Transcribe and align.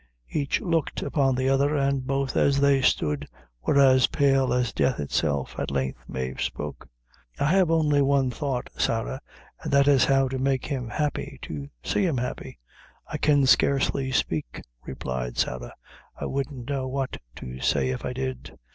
Each 0.31 0.59
looked 0.61 1.03
upon 1.03 1.35
the 1.35 1.47
other, 1.47 1.75
and 1.75 2.07
both 2.07 2.35
as 2.35 2.59
they 2.59 2.81
stood 2.81 3.27
were 3.61 3.77
as 3.77 4.07
pale 4.07 4.51
as 4.51 4.73
death 4.73 4.99
itself. 4.99 5.53
At 5.59 5.69
length 5.69 5.99
Mave 6.07 6.41
spoke. 6.41 6.89
"I 7.39 7.45
have 7.51 7.69
only 7.69 8.01
one 8.01 8.31
thought, 8.31 8.71
Sarah, 8.75 9.21
an' 9.63 9.69
that 9.69 9.87
is 9.87 10.05
how 10.05 10.27
to 10.29 10.39
make 10.39 10.65
him 10.65 10.89
happy; 10.89 11.37
to 11.43 11.69
see 11.83 12.03
him 12.03 12.17
happy." 12.17 12.57
"I 13.05 13.19
can 13.19 13.45
scarcely 13.45 14.11
spake," 14.11 14.63
replied 14.83 15.37
Sarah; 15.37 15.75
"I 16.19 16.25
wouldn't 16.25 16.67
know 16.67 16.87
what 16.87 17.17
to 17.35 17.59
say 17.59 17.89
if 17.89 18.03
I 18.03 18.13
did. 18.13 18.57